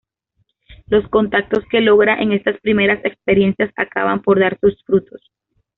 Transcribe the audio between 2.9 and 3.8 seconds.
experiencias